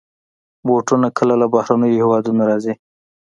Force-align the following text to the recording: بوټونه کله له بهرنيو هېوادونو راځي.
بوټونه 0.67 1.07
کله 1.17 1.33
له 1.41 1.47
بهرنيو 1.53 1.97
هېوادونو 1.99 2.41
راځي. 2.49 2.73